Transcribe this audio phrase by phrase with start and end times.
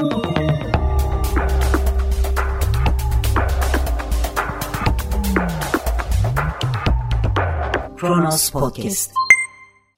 [0.00, 0.12] Kronos
[8.50, 9.12] Podcast.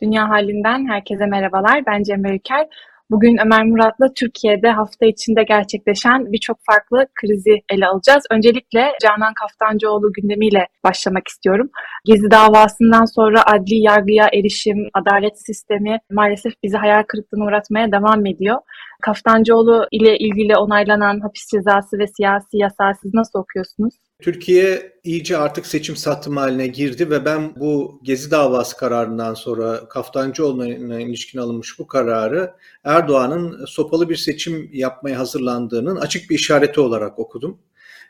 [0.02, 1.86] Dünya halinden herkese merhabalar.
[1.86, 2.66] Ben Cemre Yüker.
[3.10, 8.24] Bugün Ömer Murat'la Türkiye'de hafta içinde gerçekleşen birçok farklı krizi ele alacağız.
[8.30, 11.70] Öncelikle Canan Kaftancıoğlu gündemiyle başlamak istiyorum.
[12.04, 18.58] Gezi davasından sonra adli yargıya erişim, adalet sistemi maalesef bizi hayal kırıklığına uğratmaya devam ediyor.
[19.02, 23.94] Kaftancıoğlu ile ilgili onaylanan hapis cezası ve siyasi yasağı siz nasıl okuyorsunuz?
[24.22, 31.00] Türkiye iyice artık seçim satım haline girdi ve ben bu Gezi davası kararından sonra Kaftancıoğlu'na
[31.00, 32.54] ilişkin alınmış bu kararı
[32.84, 37.58] Erdoğan'ın sopalı bir seçim yapmaya hazırlandığının açık bir işareti olarak okudum.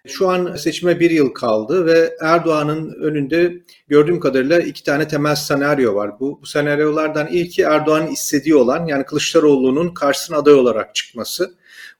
[0.06, 5.94] Şu an seçime bir yıl kaldı ve Erdoğan'ın önünde gördüğüm kadarıyla iki tane temel senaryo
[5.94, 6.20] var.
[6.20, 11.54] Bu, bu senaryolardan ilki Erdoğan'ın istediği olan yani Kılıçdaroğlu'nun karşısına aday olarak çıkması.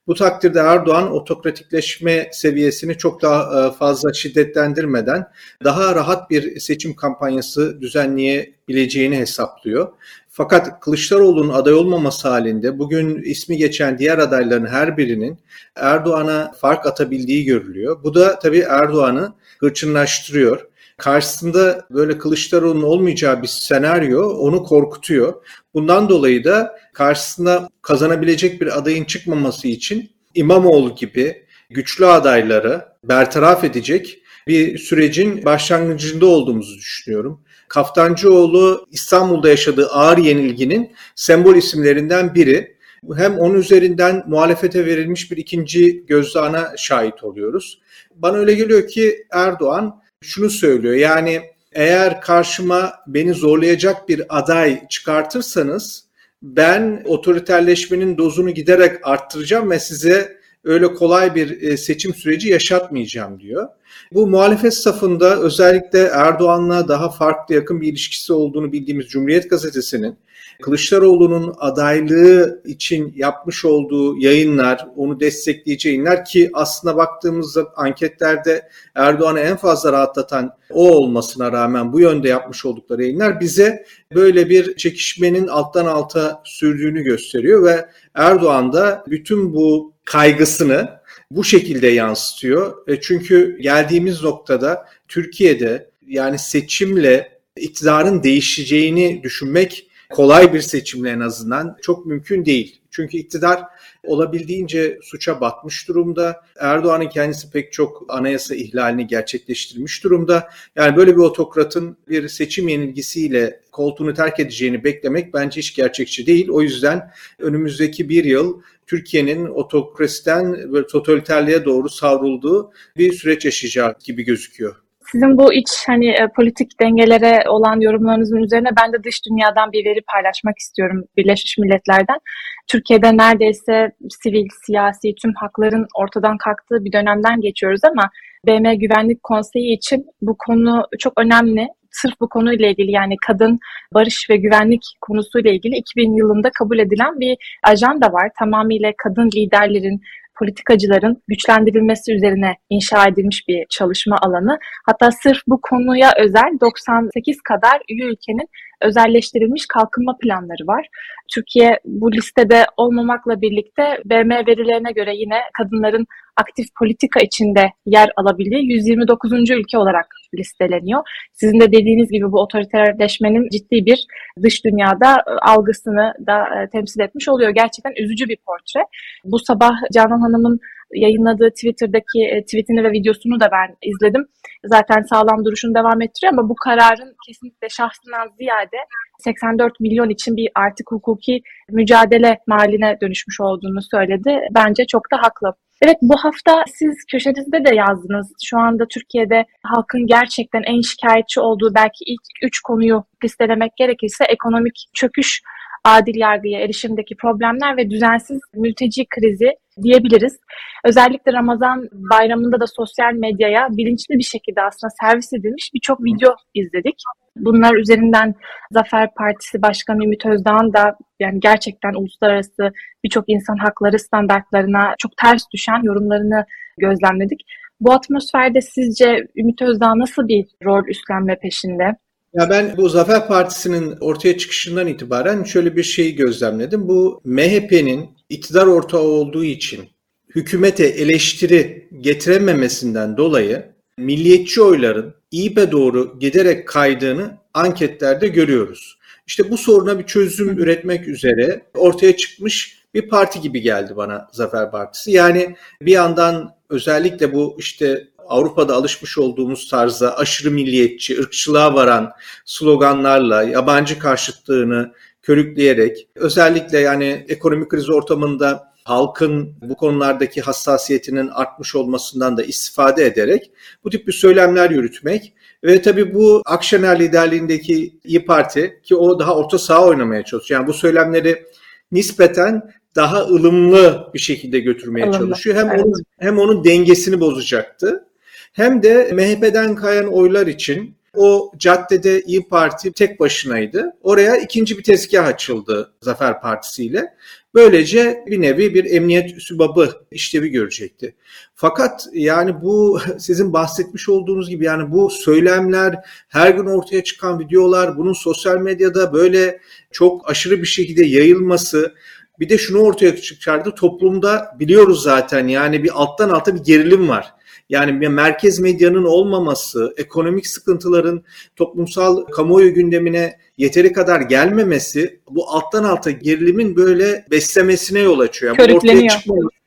[0.06, 5.28] Bu takdirde Erdoğan otokratikleşme seviyesini çok daha e, fazla şiddetlendirmeden
[5.64, 9.92] daha rahat bir seçim kampanyası düzenleyebileceğini hesaplıyor.
[10.34, 15.38] Fakat Kılıçdaroğlu'nun aday olmaması halinde bugün ismi geçen diğer adayların her birinin
[15.76, 18.02] Erdoğan'a fark atabildiği görülüyor.
[18.04, 20.66] Bu da tabii Erdoğan'ı hırçınlaştırıyor
[20.96, 25.34] karşısında böyle Kılıçdaroğlu'nun olmayacağı bir senaryo onu korkutuyor.
[25.74, 34.18] Bundan dolayı da karşısında kazanabilecek bir adayın çıkmaması için İmamoğlu gibi güçlü adayları bertaraf edecek
[34.46, 37.40] bir sürecin başlangıcında olduğumuzu düşünüyorum.
[37.72, 42.76] Kaftancıoğlu İstanbul'da yaşadığı ağır yenilginin sembol isimlerinden biri.
[43.16, 47.80] Hem onun üzerinden muhalefete verilmiş bir ikinci gözdağına şahit oluyoruz.
[48.14, 50.94] Bana öyle geliyor ki Erdoğan şunu söylüyor.
[50.94, 56.04] Yani eğer karşıma beni zorlayacak bir aday çıkartırsanız
[56.42, 63.68] ben otoriterleşmenin dozunu giderek arttıracağım ve size öyle kolay bir e, seçim süreci yaşatmayacağım diyor.
[64.12, 70.16] Bu muhalefet safında özellikle Erdoğan'la daha farklı yakın bir ilişkisi olduğunu bildiğimiz Cumhuriyet Gazetesi'nin
[70.62, 79.56] Kılıçdaroğlu'nun adaylığı için yapmış olduğu yayınlar, onu destekleyici yayınlar ki aslında baktığımızda anketlerde Erdoğan'ı en
[79.56, 83.84] fazla rahatlatan o olmasına rağmen bu yönde yapmış oldukları yayınlar bize
[84.14, 91.88] böyle bir çekişmenin alttan alta sürdüğünü gösteriyor ve Erdoğan da bütün bu kaygısını bu şekilde
[91.88, 92.88] yansıtıyor.
[92.88, 101.76] E, çünkü geldiğimiz noktada Türkiye'de yani seçimle iktidarın değişeceğini düşünmek kolay bir seçimle en azından
[101.82, 102.80] çok mümkün değil.
[102.90, 103.62] Çünkü iktidar
[104.04, 106.40] olabildiğince suça batmış durumda.
[106.58, 110.48] Erdoğan'ın kendisi pek çok anayasa ihlalini gerçekleştirmiş durumda.
[110.76, 116.48] Yani böyle bir otokratın bir seçim yenilgisiyle koltuğunu terk edeceğini beklemek bence hiç gerçekçi değil.
[116.50, 124.22] O yüzden önümüzdeki bir yıl Türkiye'nin otokrasiden ve totaliterliğe doğru savrulduğu bir süreç yaşayacak gibi
[124.22, 124.76] gözüküyor.
[125.12, 129.84] Sizin bu iç hani e, politik dengelere olan yorumlarınızın üzerine ben de dış dünyadan bir
[129.84, 132.18] veri paylaşmak istiyorum Birleşmiş Milletler'den.
[132.66, 133.90] Türkiye'de neredeyse
[134.22, 138.10] sivil, siyasi tüm hakların ortadan kalktığı bir dönemden geçiyoruz ama
[138.46, 141.68] BM Güvenlik Konseyi için bu konu çok önemli.
[141.90, 143.58] Sırf bu konuyla ilgili yani kadın
[143.94, 148.28] barış ve güvenlik konusuyla ilgili 2000 yılında kabul edilen bir ajanda var.
[148.38, 150.00] Tamamıyla kadın liderlerin,
[150.42, 154.58] politikacıların güçlendirilmesi üzerine inşa edilmiş bir çalışma alanı.
[154.86, 158.48] Hatta sırf bu konuya özel 98 kadar üye ülkenin
[158.84, 160.86] özelleştirilmiş kalkınma planları var.
[161.34, 166.06] Türkiye bu listede olmamakla birlikte BM verilerine göre yine kadınların
[166.36, 169.50] aktif politika içinde yer alabildiği 129.
[169.50, 170.06] ülke olarak
[170.38, 171.02] listeleniyor.
[171.32, 174.06] Sizin de dediğiniz gibi bu otoriterleşmenin ciddi bir
[174.42, 177.50] dış dünyada e, algısını da e, temsil etmiş oluyor.
[177.50, 178.80] Gerçekten üzücü bir portre.
[179.24, 180.60] Bu sabah Canan Hanım'ın
[180.94, 184.26] yayınladığı Twitter'daki e, tweetini ve videosunu da ben izledim.
[184.64, 188.76] Zaten sağlam duruşunu devam ettiriyor ama bu kararın kesinlikle şahsından ziyade
[189.24, 194.40] 84 milyon için bir artık hukuki mücadele maline dönüşmüş olduğunu söyledi.
[194.54, 195.54] Bence çok da haklı.
[195.84, 198.32] Evet bu hafta siz köşenizde de yazdınız.
[198.44, 204.76] Şu anda Türkiye'de halkın gerçekten en şikayetçi olduğu belki ilk üç konuyu listelemek gerekirse ekonomik
[204.94, 205.42] çöküş,
[205.84, 210.36] adil yargıya erişimdeki problemler ve düzensiz mülteci krizi diyebiliriz.
[210.84, 217.02] Özellikle Ramazan bayramında da sosyal medyaya bilinçli bir şekilde aslında servis edilmiş birçok video izledik.
[217.36, 218.34] Bunlar üzerinden
[218.70, 222.72] Zafer Partisi Başkanı Ümit Özdağ'ın da yani gerçekten uluslararası
[223.04, 226.44] birçok insan hakları standartlarına çok ters düşen yorumlarını
[226.78, 227.40] gözlemledik.
[227.80, 231.96] Bu atmosferde sizce Ümit Özdağ nasıl bir rol üstlenme peşinde?
[232.34, 236.88] Ya ben bu Zafer Partisi'nin ortaya çıkışından itibaren şöyle bir şeyi gözlemledim.
[236.88, 239.88] Bu MHP'nin iktidar ortağı olduğu için
[240.34, 248.98] hükümete eleştiri getirememesinden dolayı milliyetçi oyların İYİP'e doğru giderek kaydığını anketlerde görüyoruz.
[249.26, 254.70] İşte bu soruna bir çözüm üretmek üzere ortaya çıkmış bir parti gibi geldi bana Zafer
[254.70, 255.10] Partisi.
[255.10, 262.12] Yani bir yandan özellikle bu işte Avrupa'da alışmış olduğumuz tarzda aşırı milliyetçi, ırkçılığa varan
[262.44, 264.92] sloganlarla yabancı karşıtlığını
[265.22, 273.50] körükleyerek özellikle yani ekonomik kriz ortamında halkın bu konulardaki hassasiyetinin artmış olmasından da istifade ederek
[273.84, 275.32] bu tip bir söylemler yürütmek
[275.64, 280.60] ve tabii bu Akşener liderliğindeki İyi Parti ki o daha orta saha oynamaya çalışıyor.
[280.60, 281.46] Yani bu söylemleri
[281.92, 285.18] nispeten daha ılımlı bir şekilde götürmeye ılımlı.
[285.18, 285.56] çalışıyor.
[285.56, 285.84] Hem evet.
[285.84, 288.04] onun hem onun dengesini bozacaktı.
[288.52, 293.96] Hem de MHP'den kayan oylar için o caddede İyi Parti tek başınaydı.
[294.02, 297.14] Oraya ikinci bir tezgah açıldı Zafer Partisi ile.
[297.54, 301.14] Böylece bir nevi bir emniyet sübabı işlevi görecekti.
[301.54, 305.94] Fakat yani bu sizin bahsetmiş olduğunuz gibi yani bu söylemler,
[306.28, 309.60] her gün ortaya çıkan videolar, bunun sosyal medyada böyle
[309.90, 311.94] çok aşırı bir şekilde yayılması,
[312.40, 313.74] bir de şunu ortaya çıkardı.
[313.74, 317.34] Toplumda biliyoruz zaten yani bir alttan alta bir gerilim var.
[317.72, 321.22] Yani merkez medyanın olmaması, ekonomik sıkıntıların
[321.56, 328.56] toplumsal kamuoyu gündemine yeteri kadar gelmemesi bu alttan alta gerilimin böyle beslemesine yol açıyor.
[328.58, 329.08] Yani ortaya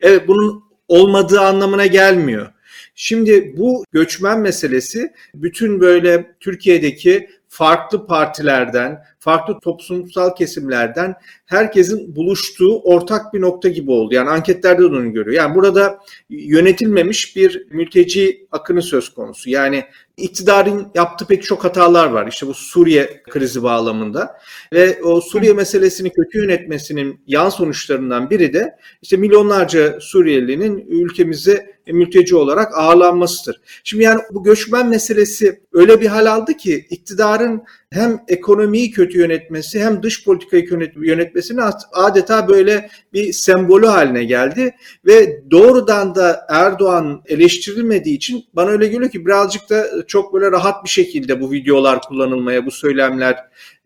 [0.02, 2.48] evet bunun olmadığı anlamına gelmiyor.
[2.96, 11.16] Şimdi bu göçmen meselesi bütün böyle Türkiye'deki farklı partilerden, farklı toplumsal kesimlerden
[11.46, 14.13] herkesin buluştuğu ortak bir nokta gibi oldu.
[14.13, 15.44] Yani anketlerde de onu görüyor.
[15.44, 16.00] Yani burada
[16.30, 19.50] yönetilmemiş bir mülteci akını söz konusu.
[19.50, 19.84] Yani
[20.18, 22.28] iktidarın yaptığı pek çok hatalar var.
[22.28, 24.40] İşte bu Suriye krizi bağlamında
[24.74, 32.36] ve o Suriye meselesini kötü yönetmesinin yan sonuçlarından biri de işte milyonlarca Suriyelinin ülkemize mülteci
[32.36, 33.62] olarak ağırlanmasıdır.
[33.84, 39.80] Şimdi yani bu göçmen meselesi öyle bir hal aldı ki iktidarın hem ekonomiyi kötü yönetmesi
[39.80, 41.62] hem dış politikayı yönetmesinin
[41.94, 49.12] adeta böyle bir sembolü haline geldi ve doğrudan da Erdoğan eleştirilmediği için bana öyle geliyor
[49.12, 53.38] ki birazcık da çok böyle rahat bir şekilde bu videolar kullanılmaya, bu söylemler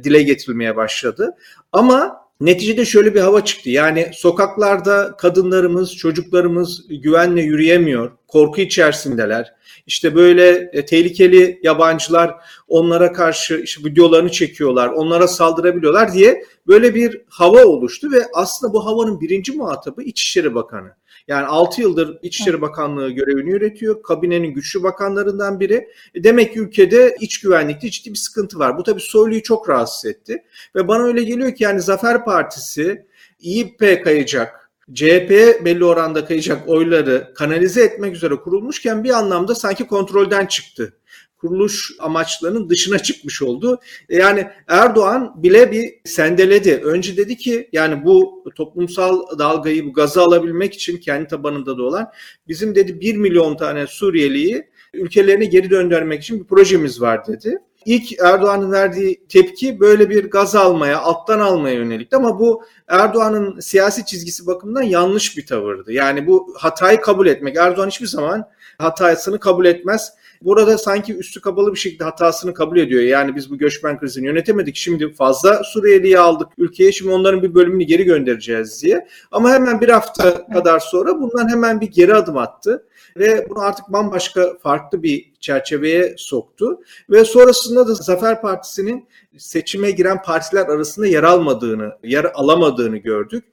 [0.04, 1.36] dile getirilmeye başladı.
[1.72, 3.70] Ama Neticede şöyle bir hava çıktı.
[3.70, 8.12] Yani sokaklarda kadınlarımız, çocuklarımız güvenle yürüyemiyor.
[8.28, 9.54] Korku içerisindeler.
[9.88, 12.36] İşte böyle e, tehlikeli yabancılar
[12.68, 18.86] onlara karşı işte videolarını çekiyorlar, onlara saldırabiliyorlar diye böyle bir hava oluştu ve aslında bu
[18.86, 20.92] havanın birinci muhatabı İçişleri Bakanı.
[21.30, 24.04] Yani 6 yıldır İçişleri Bakanlığı görevini yürütüyor.
[24.04, 25.88] Kabinenin güçlü bakanlarından biri.
[26.16, 28.78] E, demek ki ülkede iç güvenlikte ciddi bir sıkıntı var.
[28.78, 30.44] Bu tabii Soylu'yu çok rahatsız etti.
[30.76, 33.06] Ve bana öyle geliyor ki yani Zafer Partisi
[33.40, 40.46] İYİP kayacak, CHP'ye belli oranda kayacak oyları kanalize etmek üzere kurulmuşken bir anlamda sanki kontrolden
[40.46, 40.94] çıktı
[41.42, 43.80] kuruluş amaçlarının dışına çıkmış oldu.
[44.10, 46.82] E, yani Erdoğan bile bir sendeledi.
[46.84, 52.12] Önce dedi ki yani bu toplumsal dalgayı, bu gazı alabilmek için kendi tabanında da olan
[52.48, 57.58] bizim dedi 1 milyon tane Suriyeliyi ülkelerine geri döndürmek için bir projemiz var dedi.
[57.86, 64.06] İlk Erdoğan'ın verdiği tepki böyle bir gaz almaya, alttan almaya yönelikti ama bu Erdoğan'ın siyasi
[64.06, 65.92] çizgisi bakımından yanlış bir tavırdı.
[65.92, 67.58] Yani bu hatayı kabul etmek.
[67.58, 70.14] Erdoğan hiçbir zaman hatasını kabul etmez.
[70.42, 73.02] Burada sanki üstü kapalı bir şekilde hatasını kabul ediyor.
[73.02, 74.76] Yani biz bu göçmen krizini yönetemedik.
[74.76, 76.92] Şimdi fazla Suriyeli'yi aldık ülkeye.
[76.92, 79.08] Şimdi onların bir bölümünü geri göndereceğiz diye.
[79.32, 82.86] Ama hemen bir hafta kadar sonra bundan hemen bir geri adım attı
[83.18, 86.80] ve bunu artık bambaşka farklı bir çerçeveye soktu
[87.10, 93.44] ve sonrasında da Zafer Partisi'nin seçime giren partiler arasında yer almadığını, yer alamadığını gördük.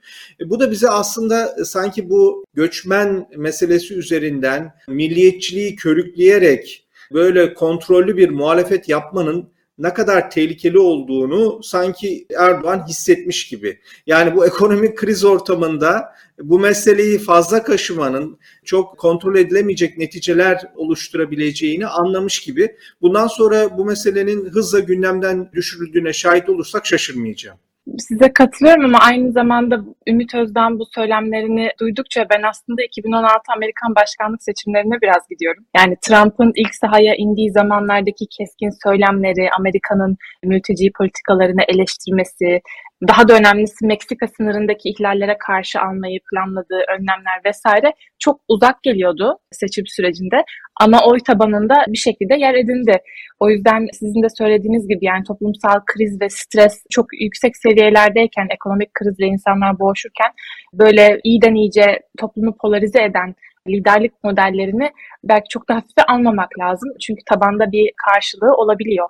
[0.40, 8.31] E, bu da bize aslında sanki bu göçmen meselesi üzerinden milliyetçiliği körükleyerek böyle kontrollü bir
[8.31, 13.80] muhalefet yapmanın ne kadar tehlikeli olduğunu sanki Erdoğan hissetmiş gibi.
[14.06, 22.40] Yani bu ekonomik kriz ortamında bu meseleyi fazla kaşımanın çok kontrol edilemeyecek neticeler oluşturabileceğini anlamış
[22.40, 22.76] gibi.
[23.02, 27.59] Bundan sonra bu meselenin hızla gündemden düşürüldüğüne şahit olursak şaşırmayacağım
[27.99, 34.43] size katılıyorum ama aynı zamanda Ümit Özdağ'ın bu söylemlerini duydukça ben aslında 2016 Amerikan başkanlık
[34.43, 35.64] seçimlerine biraz gidiyorum.
[35.76, 42.61] Yani Trump'ın ilk sahaya indiği zamanlardaki keskin söylemleri, Amerika'nın mülteci politikalarını eleştirmesi,
[43.08, 49.84] daha da önemlisi Meksika sınırındaki ihlallere karşı almayı planladığı önlemler vesaire çok uzak geliyordu seçim
[49.86, 50.44] sürecinde
[50.80, 52.98] ama oy tabanında bir şekilde yer edindi.
[53.40, 58.94] O yüzden sizin de söylediğiniz gibi yani toplumsal kriz ve stres çok yüksek seviyelerdeyken, ekonomik
[58.94, 60.32] krizle insanlar boğuşurken
[60.72, 63.34] böyle iyiden iyice toplumu polarize eden
[63.68, 64.90] liderlik modellerini
[65.24, 66.90] belki çok da hafife almamak lazım.
[67.00, 69.08] Çünkü tabanda bir karşılığı olabiliyor.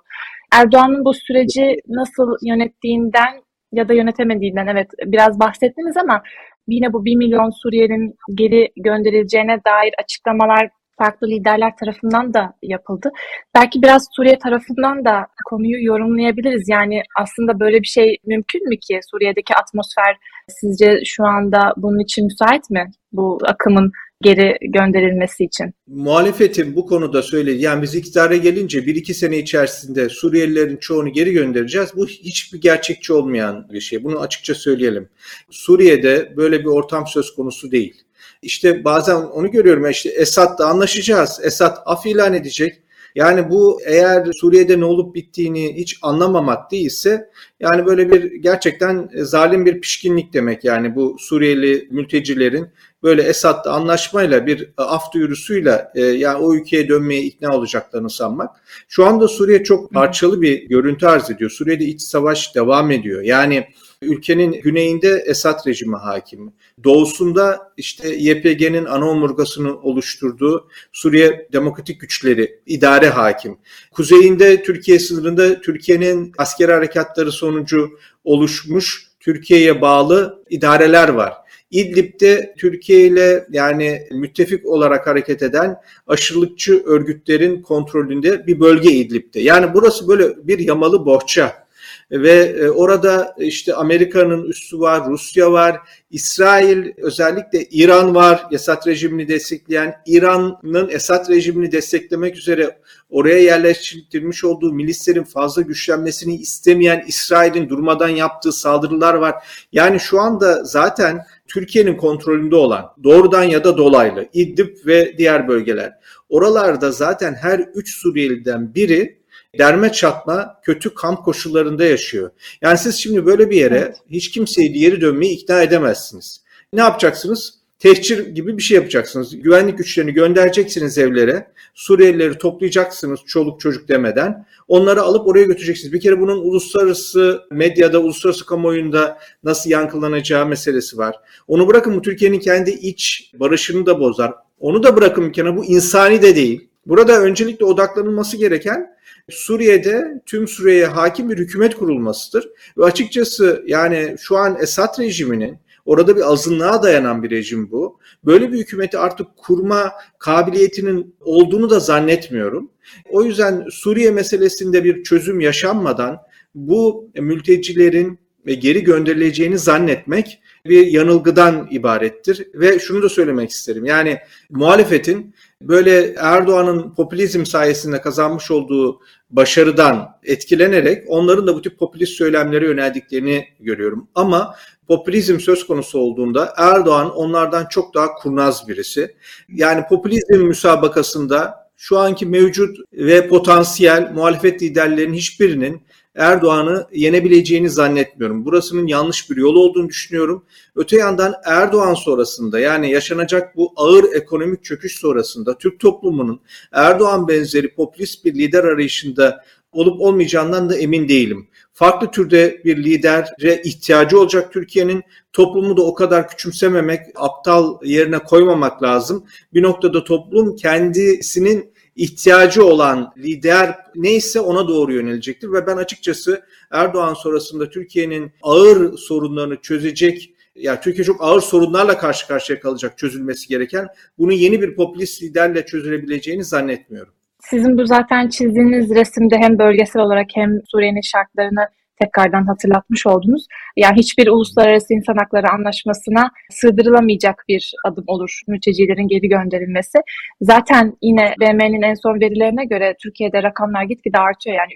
[0.53, 6.23] Erdoğan'ın bu süreci nasıl yönettiğinden ya da yönetemediğinden evet biraz bahsettiniz ama
[6.67, 13.09] yine bu 1 milyon Suriyelinin geri gönderileceğine dair açıklamalar farklı liderler tarafından da yapıldı.
[13.55, 16.69] Belki biraz Suriye tarafından da konuyu yorumlayabiliriz.
[16.69, 18.99] Yani aslında böyle bir şey mümkün mü ki?
[19.11, 20.17] Suriye'deki atmosfer
[20.49, 22.85] sizce şu anda bunun için müsait mi?
[23.11, 25.73] Bu akımın geri gönderilmesi için.
[25.87, 27.61] Muhalefetin bu konuda söyledi.
[27.61, 31.89] Yani biz iktidara gelince bir iki sene içerisinde Suriyelilerin çoğunu geri göndereceğiz.
[31.95, 34.03] Bu hiçbir gerçekçi olmayan bir şey.
[34.03, 35.09] Bunu açıkça söyleyelim.
[35.49, 37.93] Suriye'de böyle bir ortam söz konusu değil.
[38.41, 39.89] İşte bazen onu görüyorum.
[39.89, 41.39] İşte Esad'la anlaşacağız.
[41.43, 42.81] Esad af ilan edecek.
[43.17, 49.65] Yani bu eğer Suriye'de ne olup bittiğini hiç anlamamak değilse yani böyle bir gerçekten zalim
[49.65, 52.67] bir pişkinlik demek yani bu Suriyeli mültecilerin
[53.03, 58.49] böyle Esad'la anlaşmayla bir af duyurusuyla e, yani o ülkeye dönmeye ikna olacaklarını sanmak.
[58.87, 61.49] Şu anda Suriye çok parçalı bir görüntü arz ediyor.
[61.49, 63.21] Suriye'de iç savaş devam ediyor.
[63.21, 63.67] Yani
[64.01, 66.53] ülkenin güneyinde Esad rejimi hakim.
[66.83, 73.57] Doğusunda işte YPG'nin ana omurgasını oluşturduğu Suriye Demokratik Güçleri idare hakim.
[73.91, 77.89] Kuzeyinde Türkiye sınırında Türkiye'nin asker harekatları sonucu
[78.23, 81.33] oluşmuş Türkiye'ye bağlı idareler var.
[81.71, 85.75] İdlib'de Türkiye ile yani müttefik olarak hareket eden
[86.07, 89.39] aşırılıkçı örgütlerin kontrolünde bir bölge İdlib'de.
[89.39, 91.66] Yani burası böyle bir yamalı bohça
[92.11, 95.77] ve e, orada işte Amerika'nın üssü var, Rusya var,
[96.11, 102.77] İsrail özellikle İran var Esad rejimini destekleyen İran'ın Esad rejimini desteklemek üzere
[103.09, 109.35] oraya yerleştirilmiş olduğu milislerin fazla güçlenmesini istemeyen İsrail'in durmadan yaptığı saldırılar var.
[109.71, 115.93] Yani şu anda zaten Türkiye'nin kontrolünde olan doğrudan ya da dolaylı İdlib ve diğer bölgeler.
[116.29, 119.17] Oralarda zaten her üç Suriyeliden biri
[119.57, 122.31] derme çatma kötü kamp koşullarında yaşıyor.
[122.61, 123.97] Yani siz şimdi böyle bir yere evet.
[124.09, 126.41] hiç kimseyi geri dönmeyi ikna edemezsiniz.
[126.73, 127.57] Ne yapacaksınız?
[127.79, 129.41] Tehcir gibi bir şey yapacaksınız.
[129.41, 131.47] Güvenlik güçlerini göndereceksiniz evlere.
[131.75, 134.45] Suriyelileri toplayacaksınız çoluk çocuk demeden.
[134.67, 135.93] Onları alıp oraya götüreceksiniz.
[135.93, 141.15] Bir kere bunun uluslararası medyada, uluslararası kamuoyunda nasıl yankılanacağı meselesi var.
[141.47, 144.33] Onu bırakın bu Türkiye'nin kendi iç barışını da bozar.
[144.59, 146.67] Onu da bırakın bir kenara bu insani de değil.
[146.85, 148.96] Burada öncelikle odaklanılması gereken
[149.29, 152.49] Suriye'de tüm Suriye'ye hakim bir hükümet kurulmasıdır.
[152.77, 157.99] Ve açıkçası yani şu an Esad rejiminin Orada bir azınlığa dayanan bir rejim bu.
[158.25, 162.71] Böyle bir hükümeti artık kurma kabiliyetinin olduğunu da zannetmiyorum.
[163.09, 166.17] O yüzden Suriye meselesinde bir çözüm yaşanmadan
[166.55, 168.19] bu mültecilerin
[168.53, 172.47] geri gönderileceğini zannetmek bir yanılgıdan ibarettir.
[172.53, 173.85] Ve şunu da söylemek isterim.
[173.85, 178.99] Yani muhalefetin böyle Erdoğan'ın popülizm sayesinde kazanmış olduğu
[179.29, 184.07] başarıdan etkilenerek onların da bu tip popülist söylemlere yöneldiklerini görüyorum.
[184.15, 184.55] Ama
[184.87, 189.15] popülizm söz konusu olduğunda Erdoğan onlardan çok daha kurnaz birisi.
[189.49, 195.81] Yani popülizm müsabakasında şu anki mevcut ve potansiyel muhalefet liderlerinin hiçbirinin
[196.17, 198.45] Erdoğan'ı yenebileceğini zannetmiyorum.
[198.45, 200.45] Burasının yanlış bir yol olduğunu düşünüyorum.
[200.75, 207.73] Öte yandan Erdoğan sonrasında yani yaşanacak bu ağır ekonomik çöküş sonrasında Türk toplumunun Erdoğan benzeri
[207.75, 211.47] popülist bir lider arayışında olup olmayacağından da emin değilim.
[211.73, 215.03] Farklı türde bir lidere ihtiyacı olacak Türkiye'nin.
[215.33, 219.25] Toplumu da o kadar küçümsememek, aptal yerine koymamak lazım.
[219.53, 227.13] Bir noktada toplum kendisinin ihtiyacı olan lider neyse ona doğru yönelecektir ve ben açıkçası Erdoğan
[227.13, 233.87] sonrasında Türkiye'nin ağır sorunlarını çözecek yani Türkiye çok ağır sorunlarla karşı karşıya kalacak çözülmesi gereken
[234.17, 237.13] bunu yeni bir popülist liderle çözülebileceğini zannetmiyorum.
[237.39, 241.67] Sizin bu zaten çizdiğiniz resimde hem bölgesel olarak hem Suriye'nin şartlarını
[242.01, 243.45] tekrardan hatırlatmış oldunuz.
[243.77, 249.97] Yani hiçbir uluslararası insan hakları anlaşmasına sığdırılamayacak bir adım olur mültecilerin geri gönderilmesi.
[250.41, 254.55] Zaten yine BM'nin en son verilerine göre Türkiye'de rakamlar gitgide artıyor.
[254.55, 254.71] Yani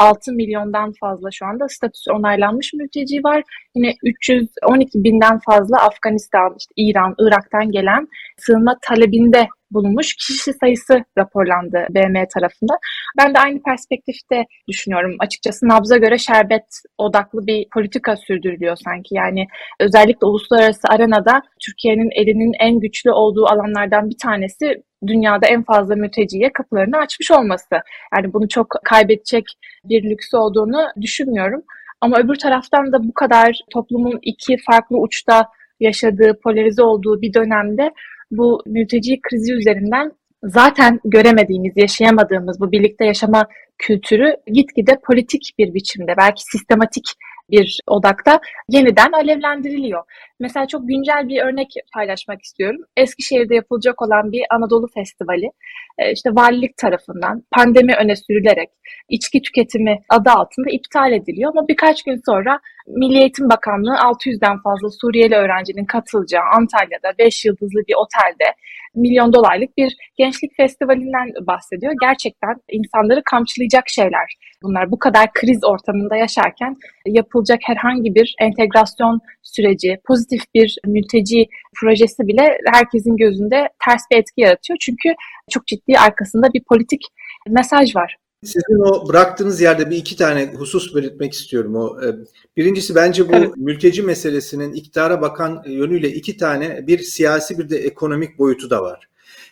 [0.00, 3.42] 3.6 milyondan fazla şu anda statüsü onaylanmış mülteci var.
[3.74, 11.86] Yine 312 binden fazla Afganistan, işte İran, Irak'tan gelen sığınma talebinde bulunmuş kişi sayısı raporlandı
[11.90, 12.78] BM tarafından.
[13.18, 15.16] Ben de aynı perspektifte düşünüyorum.
[15.18, 16.66] Açıkçası nabza göre şerbet
[16.98, 19.14] odaklı bir politika sürdürülüyor sanki.
[19.14, 19.46] Yani
[19.80, 26.52] özellikle uluslararası arenada Türkiye'nin elinin en güçlü olduğu alanlardan bir tanesi dünyada en fazla mülteciye
[26.52, 27.74] kapılarını açmış olması.
[28.16, 29.44] Yani bunu çok kaybedecek
[29.84, 31.62] bir lüks olduğunu düşünmüyorum.
[32.00, 35.48] Ama öbür taraftan da bu kadar toplumun iki farklı uçta
[35.80, 37.92] yaşadığı, polarize olduğu bir dönemde
[38.30, 43.46] bu mülteci krizi üzerinden zaten göremediğimiz, yaşayamadığımız bu birlikte yaşama
[43.78, 47.04] kültürü gitgide politik bir biçimde, belki sistematik
[47.50, 50.02] bir odakta yeniden alevlendiriliyor.
[50.40, 52.80] Mesela çok güncel bir örnek paylaşmak istiyorum.
[52.96, 55.50] Eskişehir'de yapılacak olan bir Anadolu Festivali
[55.98, 58.70] e, işte valilik tarafından pandemi öne sürülerek
[59.08, 64.90] içki tüketimi adı altında iptal ediliyor ama birkaç gün sonra Milli Eğitim Bakanlığı 600'den fazla
[64.90, 68.54] Suriyeli öğrencinin katılacağı Antalya'da 5 yıldızlı bir otelde
[68.94, 71.92] milyon dolarlık bir gençlik festivalinden bahsediyor.
[72.00, 74.90] Gerçekten insanları kamçılayacak şeyler bunlar.
[74.90, 76.76] Bu kadar kriz ortamında yaşarken
[77.06, 81.46] yapılacak herhangi bir entegrasyon süreci, pozitif bir mülteci
[81.80, 84.76] projesi bile herkesin gözünde ters bir etki yaratıyor.
[84.80, 85.14] Çünkü
[85.50, 87.02] çok ciddi arkasında bir politik
[87.48, 88.16] mesaj var.
[88.44, 91.76] Sizin o bıraktığınız yerde bir iki tane husus belirtmek istiyorum.
[91.76, 92.16] O e,
[92.56, 93.56] birincisi bence bu evet.
[93.56, 99.08] mülteci meselesinin iktidara bakan yönüyle iki tane bir siyasi bir de ekonomik boyutu da var.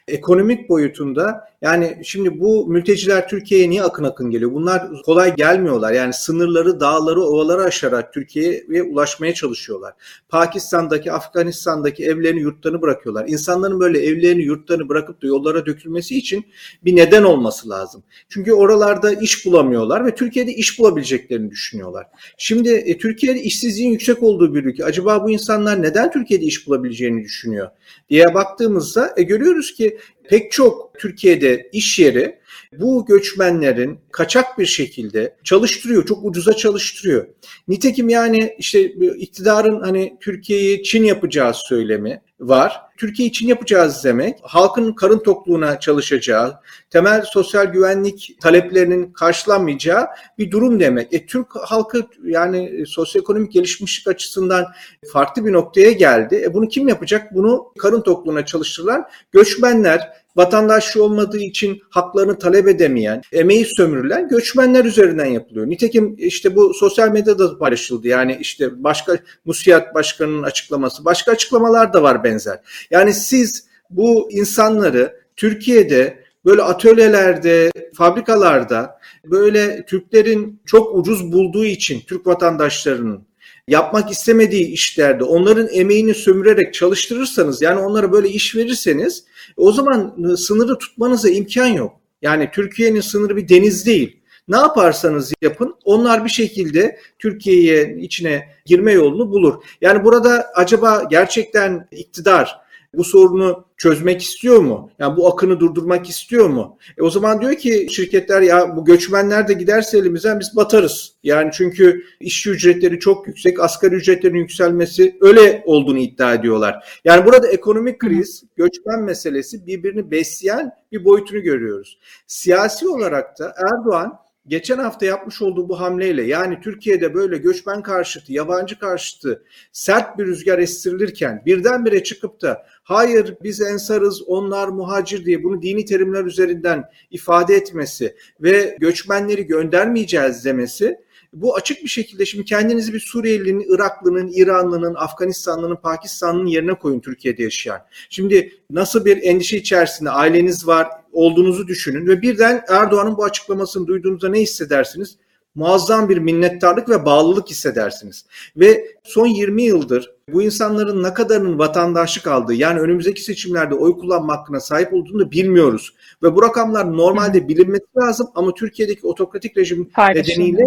[0.08, 4.52] Ekonomik boyutunda yani şimdi bu mülteciler Türkiye'ye niye akın akın geliyor?
[4.52, 5.92] Bunlar kolay gelmiyorlar.
[5.92, 9.94] Yani sınırları, dağları, ovaları aşarak Türkiye'ye ulaşmaya çalışıyorlar.
[10.28, 13.28] Pakistan'daki, Afganistan'daki evlerini, yurtlarını bırakıyorlar.
[13.28, 16.44] İnsanların böyle evlerini, yurtlarını bırakıp da yollara dökülmesi için
[16.84, 18.02] bir neden olması lazım.
[18.28, 22.06] Çünkü oralarda iş bulamıyorlar ve Türkiye'de iş bulabileceklerini düşünüyorlar.
[22.38, 24.84] Şimdi e, Türkiye'de işsizliğin yüksek olduğu bir ülke.
[24.84, 27.70] Acaba bu insanlar neden Türkiye'de iş bulabileceğini düşünüyor
[28.10, 32.38] diye baktığımızda e, görüyoruz ki pek çok Türkiye'de iş yeri
[32.72, 37.26] bu göçmenlerin kaçak bir şekilde çalıştırıyor, çok ucuza çalıştırıyor.
[37.68, 38.82] Nitekim yani işte
[39.18, 42.80] iktidarın hani Türkiye'yi Çin yapacağı söylemi var.
[42.96, 46.60] Türkiye için yapacağız demek, halkın karın tokluğuna çalışacağı,
[46.90, 50.06] temel sosyal güvenlik taleplerinin karşılanmayacağı
[50.38, 51.14] bir durum demek.
[51.14, 54.66] E, Türk halkı yani sosyoekonomik gelişmişlik açısından
[55.12, 56.42] farklı bir noktaya geldi.
[56.44, 57.34] E, bunu kim yapacak?
[57.34, 65.26] Bunu karın tokluğuna çalıştırılan göçmenler, vatandaşlı olmadığı için haklarını talep edemeyen, emeği sömürülen göçmenler üzerinden
[65.26, 65.66] yapılıyor.
[65.66, 68.08] Nitekim işte bu sosyal medyada paylaşıldı.
[68.08, 72.60] Yani işte başka Musiyat Başkanı'nın açıklaması, başka açıklamalar da var benzer.
[72.90, 82.26] Yani siz bu insanları Türkiye'de böyle atölyelerde, fabrikalarda böyle Türklerin çok ucuz bulduğu için Türk
[82.26, 83.26] vatandaşlarının
[83.68, 89.24] yapmak istemediği işlerde onların emeğini sömürerek çalıştırırsanız yani onlara böyle iş verirseniz
[89.56, 92.00] o zaman sınırı tutmanıza imkan yok.
[92.22, 94.20] Yani Türkiye'nin sınırı bir deniz değil.
[94.48, 99.54] Ne yaparsanız yapın onlar bir şekilde Türkiye'ye içine girme yolunu bulur.
[99.80, 102.63] Yani burada acaba gerçekten iktidar
[102.96, 104.90] bu sorunu çözmek istiyor mu?
[104.98, 106.78] Yani bu akını durdurmak istiyor mu?
[106.98, 111.12] E o zaman diyor ki şirketler ya bu göçmenler de giderse elimizden biz batarız.
[111.22, 117.00] Yani çünkü işçi ücretleri çok yüksek, asgari ücretlerin yükselmesi öyle olduğunu iddia ediyorlar.
[117.04, 121.98] Yani burada ekonomik kriz, göçmen meselesi birbirini besleyen bir boyutunu görüyoruz.
[122.26, 128.32] Siyasi olarak da Erdoğan geçen hafta yapmış olduğu bu hamleyle yani Türkiye'de böyle göçmen karşıtı,
[128.32, 135.44] yabancı karşıtı sert bir rüzgar estirilirken birdenbire çıkıp da hayır biz ensarız onlar muhacir diye
[135.44, 141.04] bunu dini terimler üzerinden ifade etmesi ve göçmenleri göndermeyeceğiz demesi
[141.34, 147.42] bu açık bir şekilde şimdi kendinizi bir Suriyelinin, Iraklının, İranlının, Afganistanlının, Pakistanlının yerine koyun Türkiye'de
[147.42, 147.80] yaşayan.
[148.10, 154.28] Şimdi nasıl bir endişe içerisinde aileniz var olduğunuzu düşünün ve birden Erdoğan'ın bu açıklamasını duyduğunuzda
[154.28, 155.16] ne hissedersiniz?
[155.54, 158.26] muazzam bir minnettarlık ve bağlılık hissedersiniz.
[158.56, 164.36] Ve son 20 yıldır bu insanların ne kadarının vatandaşlık aldığı yani önümüzdeki seçimlerde oy kullanma
[164.36, 165.94] hakkına sahip olduğunu da bilmiyoruz.
[166.22, 170.62] Ve bu rakamlar normalde bilinmesi lazım ama Türkiye'deki otokratik rejim nedeniyle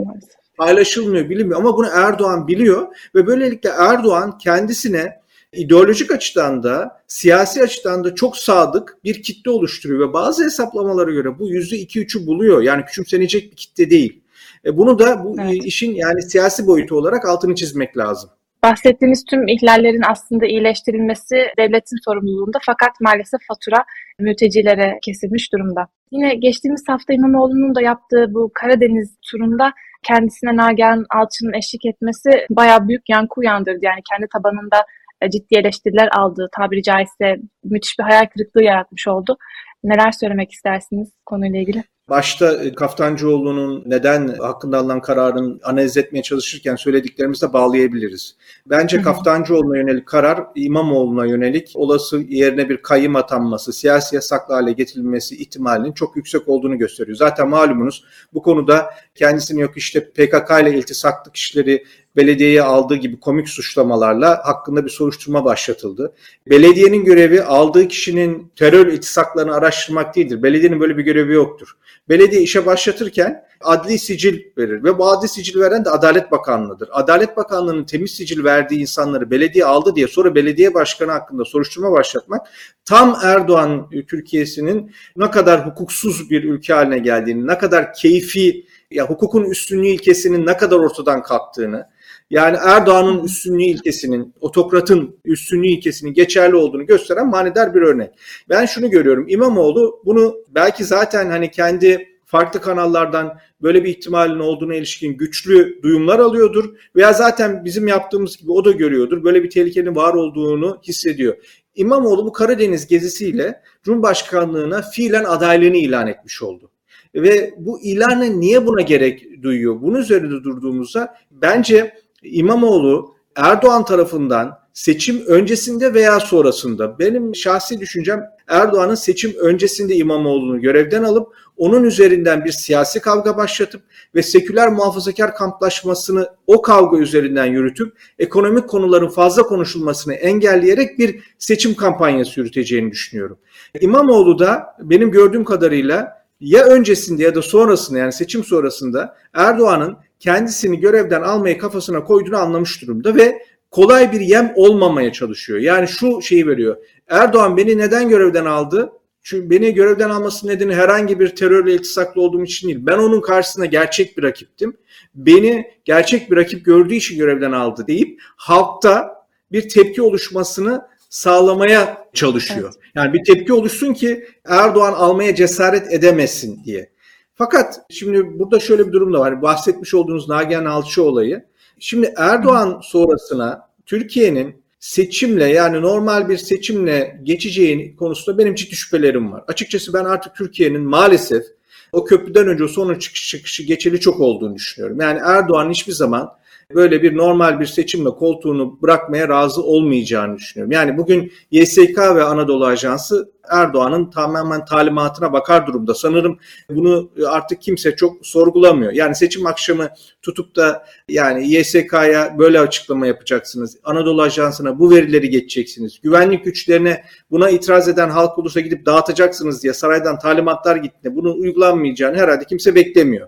[0.58, 1.60] paylaşılmıyor, bilinmiyor.
[1.60, 5.22] Ama bunu Erdoğan biliyor ve böylelikle Erdoğan kendisine
[5.54, 11.40] ideolojik açıdan da siyasi açıdan da çok sadık bir kitle oluşturuyor ve bazı hesaplamalara göre
[11.40, 12.62] bu yüzde iki üçü buluyor.
[12.62, 14.22] Yani küçümsenecek bir kitle değil.
[14.66, 15.66] E bunu da bu evet.
[15.66, 18.30] işin yani siyasi boyutu olarak altını çizmek lazım.
[18.64, 23.84] Bahsettiğimiz tüm ihlallerin aslında iyileştirilmesi devletin sorumluluğunda fakat maalesef fatura
[24.20, 25.88] mültecilere kesilmiş durumda.
[26.12, 32.88] Yine geçtiğimiz hafta İmamoğlu'nun da yaptığı bu Karadeniz turunda kendisine Nagihan Alçı'nın eşlik etmesi bayağı
[32.88, 33.80] büyük yankı uyandırdı.
[33.82, 34.86] Yani kendi tabanında
[35.22, 39.38] e, ciddi eleştiriler aldığı, tabiri caizse müthiş bir hayal kırıklığı yaratmış oldu.
[39.84, 41.84] Neler söylemek istersiniz konuyla ilgili?
[42.10, 48.36] Başta e, Kaftancıoğlu'nun neden hakkında alınan kararın analiz etmeye çalışırken söylediklerimizle bağlayabiliriz.
[48.66, 55.36] Bence Kaftancıoğlu'na yönelik karar İmamoğlu'na yönelik olası yerine bir kayyım atanması, siyasi yasaklı hale getirilmesi
[55.36, 57.18] ihtimalinin çok yüksek olduğunu gösteriyor.
[57.18, 61.84] Zaten malumunuz bu konuda kendisini yok işte PKK ile iltisaklı kişileri
[62.18, 66.14] belediyeye aldığı gibi komik suçlamalarla hakkında bir soruşturma başlatıldı.
[66.50, 70.44] Belediyenin görevi aldığı kişinin terör iltisaklarını araştırmak değildir.
[70.44, 71.78] Belediyenin böyle bir görevi yoktur.
[72.10, 76.90] Belediye işe başlatırken adli sicil verir ve bu adli sicil veren de Adalet Bakanlığı'dır.
[76.92, 82.48] Adalet Bakanlığı'nın temiz sicil verdiği insanları belediye aldı diye sonra belediye başkanı hakkında soruşturma başlatmak
[82.86, 89.44] tam Erdoğan Türkiye'sinin ne kadar hukuksuz bir ülke haline geldiğini, ne kadar keyfi ya hukukun
[89.44, 91.88] üstünlüğü ilkesinin ne kadar ortadan kalktığını,
[92.30, 98.10] yani Erdoğan'ın üstünlüğü ilkesinin, otokratın üstünlüğü ilkesinin geçerli olduğunu gösteren manidar bir örnek.
[98.50, 99.26] Ben şunu görüyorum.
[99.28, 106.20] İmamoğlu bunu belki zaten hani kendi farklı kanallardan böyle bir ihtimalin olduğuna ilişkin güçlü duyumlar
[106.20, 109.24] alıyordur veya zaten bizim yaptığımız gibi o da görüyordur.
[109.24, 111.36] Böyle bir tehlikenin var olduğunu hissediyor.
[111.76, 116.72] İmamoğlu bu Karadeniz gezisiyle Cumhurbaşkanlığına fiilen adaylığını ilan etmiş oldu.
[117.16, 119.82] Ve bu ilanı niye buna gerek duyuyor?
[119.82, 128.96] Bunun üzerinde durduğumuzda bence İmamoğlu Erdoğan tarafından seçim öncesinde veya sonrasında benim şahsi düşüncem Erdoğan'ın
[128.96, 133.82] seçim öncesinde İmamoğlu'nu görevden alıp onun üzerinden bir siyasi kavga başlatıp
[134.16, 141.76] ve seküler muhafazakar kamplaşmasını o kavga üzerinden yürütüp ekonomik konuların fazla konuşulmasını engelleyerek bir seçim
[141.76, 143.38] kampanyası yürüteceğini düşünüyorum.
[143.82, 150.80] İmamoğlu da benim gördüğüm kadarıyla ya öncesinde ya da sonrasında yani seçim sonrasında Erdoğan'ın kendisini
[150.80, 155.60] görevden almayı kafasına koyduğunu anlamış durumda ve kolay bir yem olmamaya çalışıyor.
[155.60, 156.78] Yani şu şeyi veriyor.
[157.08, 158.92] Erdoğan beni neden görevden aldı?
[159.24, 162.80] Çünkü beni görevden alması nedeni herhangi bir terörle iltisaklı olduğum için değil.
[162.82, 164.78] Ben onun karşısında gerçek bir rakiptim.
[165.16, 172.74] Beni gerçek bir rakip gördüğü için görevden aldı deyip halkta bir tepki oluşmasını sağlamaya çalışıyor.
[172.74, 172.92] Evet.
[172.96, 176.90] Yani bir tepki oluşsun ki Erdoğan almaya cesaret edemesin diye.
[177.38, 179.42] Fakat şimdi burada şöyle bir durum da var.
[179.42, 181.46] Bahsetmiş olduğunuz Nagihan Alçı olayı.
[181.80, 189.44] Şimdi Erdoğan sonrasına Türkiye'nin seçimle yani normal bir seçimle geçeceğini konusunda benim ciddi şüphelerim var.
[189.48, 191.44] Açıkçası ben artık Türkiye'nin maalesef
[191.92, 195.02] o köprüden önce sonra çıkış çıkışı geçeli çok olduğunu düşünüyorum.
[195.02, 196.30] Yani Erdoğan hiçbir zaman
[196.76, 200.72] böyle bir normal bir seçimle koltuğunu bırakmaya razı olmayacağını düşünüyorum.
[200.72, 205.96] Yani bugün YSK ve Anadolu Ajansı Erdoğan'ın tamamen talimatına bakar durumda.
[205.96, 208.92] Sanırım bunu artık kimse çok sorgulamıyor.
[208.92, 209.90] Yani seçim akşamı
[210.22, 213.78] tutup da yani YSK'ya böyle açıklama yapacaksınız.
[213.84, 216.02] Anadolu Ajansı'na bu verileri geçeceksiniz.
[216.04, 221.16] Güvenlik güçlerine buna itiraz eden halk olursa gidip dağıtacaksınız diye saraydan talimatlar gitti.
[221.16, 223.28] Bunu uygulanmayacağını herhalde kimse beklemiyor.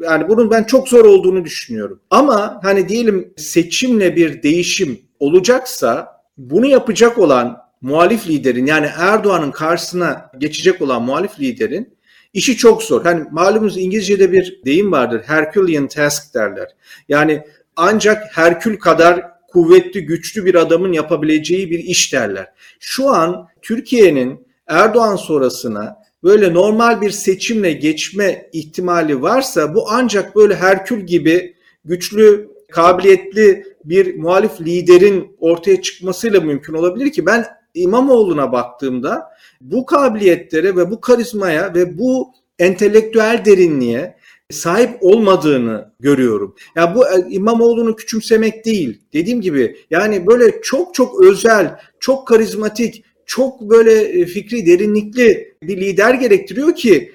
[0.00, 2.00] Yani bunun ben çok zor olduğunu düşünüyorum.
[2.10, 10.30] Ama hani diyelim seçimle bir değişim olacaksa bunu yapacak olan muhalif liderin yani Erdoğan'ın karşısına
[10.38, 11.96] geçecek olan muhalif liderin
[12.32, 13.02] işi çok zor.
[13.02, 15.22] Hani malumunuz İngilizce'de bir deyim vardır.
[15.26, 16.68] Herculean task derler.
[17.08, 17.44] Yani
[17.76, 22.52] ancak Herkül kadar kuvvetli, güçlü bir adamın yapabileceği bir iş derler.
[22.80, 30.54] Şu an Türkiye'nin Erdoğan sonrasına böyle normal bir seçimle geçme ihtimali varsa bu ancak böyle
[30.54, 31.54] Herkül gibi
[31.84, 39.22] güçlü, kabiliyetli bir muhalif liderin ortaya çıkmasıyla mümkün olabilir ki ben İmamoğlu'na baktığımda
[39.60, 44.16] bu kabiliyetlere ve bu karizmaya ve bu entelektüel derinliğe
[44.50, 46.54] sahip olmadığını görüyorum.
[46.76, 49.00] Ya yani bu e, İmamoğlu'nu küçümsemek değil.
[49.12, 55.76] Dediğim gibi yani böyle çok çok özel, çok karizmatik, çok böyle e, fikri derinlikli bir
[55.76, 57.12] lider gerektiriyor ki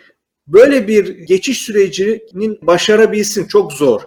[0.48, 4.02] böyle bir geçiş sürecinin başarabilsin çok zor.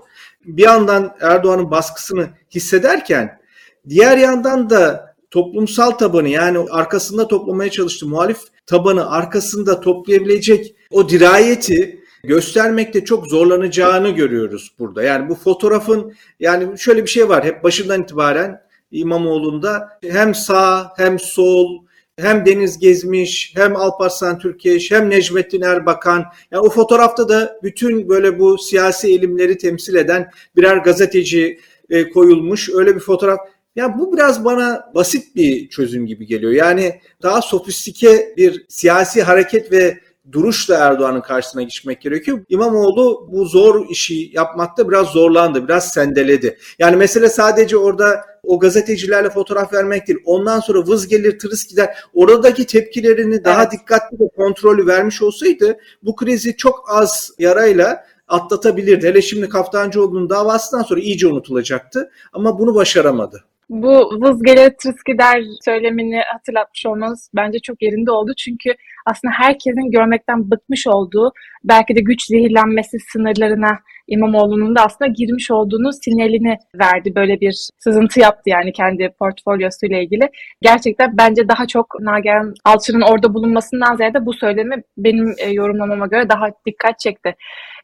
[0.45, 3.41] Bir yandan Erdoğan'ın baskısını hissederken
[3.89, 12.01] diğer yandan da toplumsal tabanı yani arkasında toplamaya çalıştığı muhalif tabanı arkasında toplayabilecek o dirayeti
[12.25, 15.03] göstermekte çok zorlanacağını görüyoruz burada.
[15.03, 21.19] Yani bu fotoğrafın yani şöyle bir şey var hep başından itibaren İmamoğlu'nda hem sağ hem
[21.19, 21.85] sol
[22.21, 26.25] hem Deniz Gezmiş, hem Alparslan Türkeş, hem Necmettin Erbakan.
[26.51, 32.71] Yani o fotoğrafta da bütün böyle bu siyasi elimleri temsil eden birer gazeteci e, koyulmuş.
[32.75, 33.39] Öyle bir fotoğraf.
[33.77, 36.53] Ya bu biraz bana basit bir çözüm gibi geliyor.
[36.53, 39.99] Yani daha sofistike bir siyasi hareket ve
[40.33, 42.45] duruşla Erdoğan'ın karşısına geçmek gerekiyor.
[42.49, 46.59] İmamoğlu bu zor işi yapmakta biraz zorlandı, biraz sendeledi.
[46.79, 50.19] Yani mesele sadece orada o gazetecilerle fotoğraf vermek değil.
[50.25, 51.97] Ondan sonra vız gelir tırıs gider.
[52.15, 53.73] Oradaki tepkilerini daha evet.
[53.73, 59.07] dikkatli ve kontrolü vermiş olsaydı bu krizi çok az yarayla atlatabilirdi.
[59.07, 63.45] Hele şimdi Kaftancıoğlu'nun davasından sonra iyice unutulacaktı ama bunu başaramadı.
[63.69, 68.33] Bu vız gelir tırıs gider söylemini hatırlatmış olmanız bence çok yerinde oldu.
[68.39, 68.71] Çünkü
[69.07, 71.33] aslında herkesin görmekten bıkmış olduğu
[71.65, 73.79] belki de güç zehirlenmesi sınırlarına
[74.11, 77.15] İmamoğlu'nun da aslında girmiş olduğunu sinyalini verdi.
[77.15, 80.31] Böyle bir sızıntı yaptı yani kendi portfolyosuyla ilgili.
[80.63, 86.29] Gerçekten bence daha çok Nagihan Alçı'nın orada bulunmasından ziyade bu söylemi benim e, yorumlamama göre
[86.29, 87.35] daha dikkat çekti.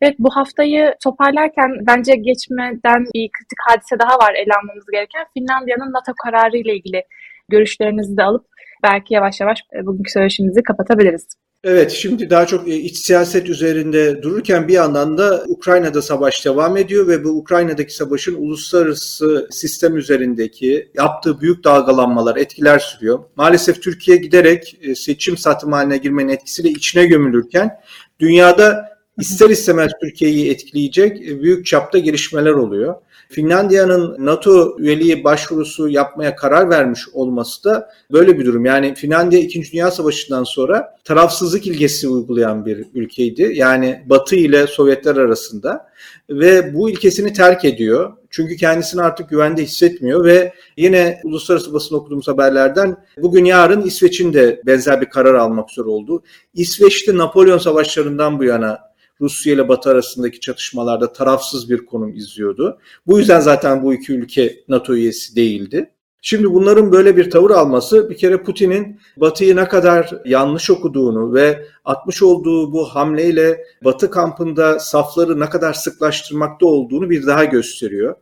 [0.03, 5.25] Evet bu haftayı toparlarken bence geçmeden bir kritik hadise daha var ele almamız gereken.
[5.35, 7.03] Finlandiya'nın NATO kararı ile ilgili
[7.49, 8.47] görüşlerinizi de alıp
[8.83, 11.27] belki yavaş yavaş e, bugünkü söyleşimizi kapatabiliriz.
[11.65, 16.77] Evet, şimdi daha çok e, iç siyaset üzerinde dururken bir yandan da Ukrayna'da savaş devam
[16.77, 23.19] ediyor ve bu Ukrayna'daki savaşın uluslararası sistem üzerindeki yaptığı büyük dalgalanmalar, etkiler sürüyor.
[23.37, 27.71] Maalesef Türkiye giderek e, seçim satım haline girmenin etkisiyle içine gömülürken
[28.21, 32.95] dünyada ister istemez Türkiye'yi etkileyecek büyük çapta gelişmeler oluyor.
[33.29, 38.65] Finlandiya'nın NATO üyeliği başvurusu yapmaya karar vermiş olması da böyle bir durum.
[38.65, 39.73] Yani Finlandiya 2.
[39.73, 43.53] Dünya Savaşı'ndan sonra tarafsızlık ilgesi uygulayan bir ülkeydi.
[43.55, 45.89] Yani Batı ile Sovyetler arasında
[46.31, 48.13] ve bu ilkesini terk ediyor.
[48.31, 54.63] Çünkü kendisini artık güvende hissetmiyor ve yine uluslararası basın okuduğumuz haberlerden bugün yarın İsveç'in de
[54.67, 56.23] benzer bir karar almak üzere oldu.
[56.55, 58.79] İsveç'te Napolyon savaşlarından bu yana
[59.21, 62.79] Rusya ile Batı arasındaki çatışmalarda tarafsız bir konum izliyordu.
[63.07, 65.91] Bu yüzden zaten bu iki ülke NATO üyesi değildi.
[66.29, 71.67] Şimdi bunların böyle bir tavır alması bir kere Putin'in Batı'yı ne kadar yanlış okuduğunu ve
[71.85, 78.15] atmış olduğu bu hamleyle Batı kampında safları ne kadar sıklaştırmakta olduğunu bir daha gösteriyor.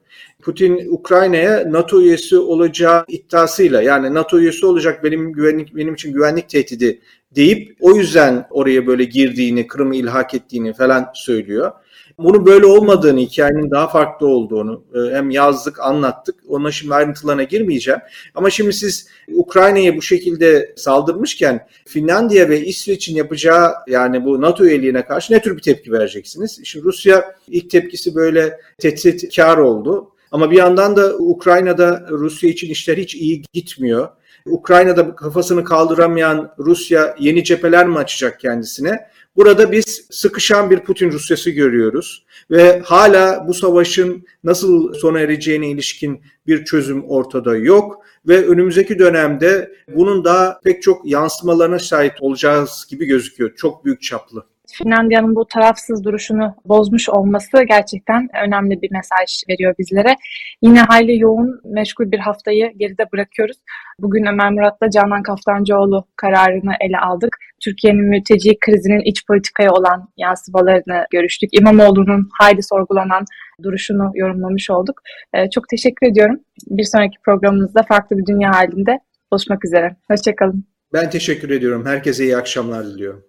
[0.42, 6.48] Putin Ukrayna'ya NATO üyesi olacağı iddiasıyla yani NATO üyesi olacak benim güvenlik benim için güvenlik
[6.48, 7.00] tehdidi
[7.36, 11.72] deyip o yüzden oraya böyle girdiğini, Kırım'ı ilhak ettiğini falan söylüyor.
[12.18, 16.34] Bunun böyle olmadığını, hikayenin daha farklı olduğunu e, hem yazdık, anlattık.
[16.48, 18.00] Ona şimdi ayrıntılarına girmeyeceğim.
[18.34, 25.04] Ama şimdi siz Ukrayna'ya bu şekilde saldırmışken Finlandiya ve İsveç'in yapacağı yani bu NATO üyeliğine
[25.04, 26.60] karşı ne tür bir tepki vereceksiniz?
[26.64, 30.10] Şimdi Rusya ilk tepkisi böyle tehditkar oldu.
[30.30, 34.08] Ama bir yandan da Ukrayna'da Rusya için işler hiç iyi gitmiyor.
[34.46, 39.08] Ukrayna'da kafasını kaldıramayan Rusya yeni cepheler mi açacak kendisine?
[39.36, 46.22] Burada biz sıkışan bir Putin Rusyası görüyoruz ve hala bu savaşın nasıl sona ereceğine ilişkin
[46.46, 53.06] bir çözüm ortada yok ve önümüzdeki dönemde bunun daha pek çok yansımalarına şahit olacağız gibi
[53.06, 53.54] gözüküyor.
[53.56, 54.44] Çok büyük çaplı.
[54.66, 60.16] Finlandiya'nın bu tarafsız duruşunu bozmuş olması gerçekten önemli bir mesaj veriyor bizlere.
[60.62, 63.56] Yine hayli yoğun, meşgul bir haftayı geride bırakıyoruz.
[63.98, 67.36] Bugün Ömer Murat'la Canan Kaftancıoğlu kararını ele aldık.
[67.64, 71.50] Türkiye'nin mülteci krizinin iç politikaya olan yansımalarını görüştük.
[71.52, 73.24] İmamoğlu'nun hayli sorgulanan
[73.62, 75.00] duruşunu yorumlamış olduk.
[75.34, 76.40] Ee, çok teşekkür ediyorum.
[76.66, 78.98] Bir sonraki programımızda farklı bir dünya halinde
[79.32, 79.96] buluşmak üzere.
[80.10, 80.64] Hoşçakalın.
[80.92, 81.86] Ben teşekkür ediyorum.
[81.86, 83.24] Herkese iyi akşamlar diliyorum.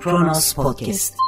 [0.00, 1.27] Kronos Podcast